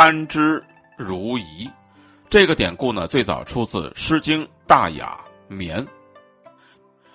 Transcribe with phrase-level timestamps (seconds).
[0.00, 0.62] 甘之
[0.96, 1.68] 如饴。
[2.30, 5.18] 这个典故呢，最早出自《诗经·大雅·
[5.52, 5.84] 绵》。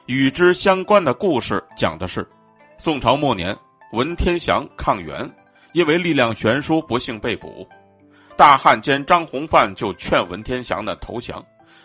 [0.05, 2.29] 与之相关的故事讲的是，
[2.77, 3.57] 宋朝末年，
[3.93, 5.33] 文天祥抗元，
[5.71, 7.65] 因为力量悬殊，不幸被捕。
[8.35, 11.41] 大汉奸张弘范就劝文天祥呢投降，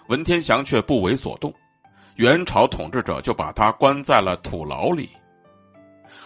[0.09, 1.55] 文天祥却不为所动。
[2.17, 5.09] 元朝统治者就把他关在了土牢里。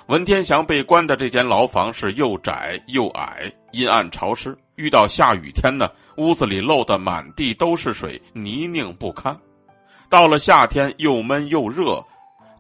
[0.08, 4.56] 文天祥被关的这间牢房是又窄又矮，阴暗潮湿。
[4.74, 9.38] 遇到下雨天呢，屋子里漏得满地都是水，泥泞不堪。
[10.08, 12.04] 到了夏天，又闷又热，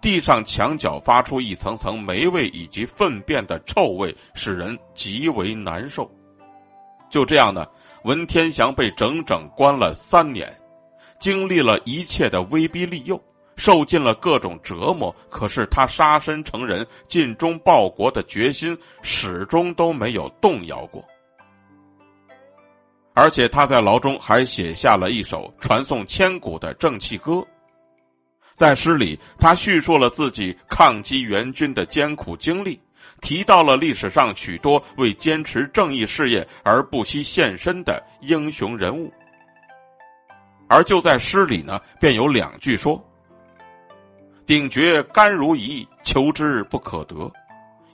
[0.00, 6.08] 地上墙角发出一层层霉味以及粪便的臭味，使人极为难受。
[7.10, 7.66] 就这样呢，
[8.04, 10.54] 文天祥被整整关了三年，
[11.18, 13.20] 经历了一切的威逼利诱，
[13.56, 15.14] 受尽了各种折磨。
[15.28, 21.04] 可是他杀身成仁、尽忠报国的决心始终都没有动摇过。
[23.14, 27.46] 而且他在牢中还写下了一首传颂千古的正气歌。
[28.54, 32.78] 在诗里，他叙述了自己抗击元军的艰苦经历，
[33.20, 39.12] 提到了历史上许多为坚持正义事业而不惜献身的英雄人物。
[40.68, 43.02] 而就在诗里呢，便有两句说
[44.52, 47.32] ：“鼎绝甘如饴，求之不可得。”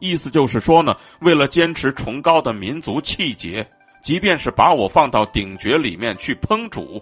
[0.01, 3.65] 意思就是说呢，为了坚持崇高的民族气节。
[4.03, 7.01] 即便是把我放到鼎爵里面去烹煮，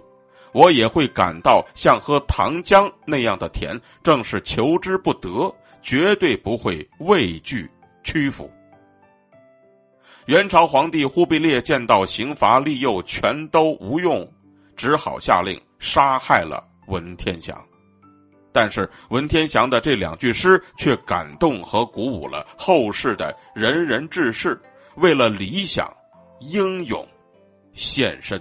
[0.53, 3.81] 我也会感到像喝糖浆那样的甜。
[4.03, 7.71] 正是求之不得，绝对不会畏惧
[8.05, 8.51] 屈服。
[10.27, 14.31] 元朝皇帝忽必烈见到刑罚利诱全都无用，
[14.77, 17.59] 只好下令杀害了文天祥。
[18.57, 24.59] 但是文天祥的这两句诗却感动和鼓舞了后世的仁人志士，
[24.95, 25.95] 为了理想。
[26.41, 27.07] 英勇
[27.73, 28.39] 献身。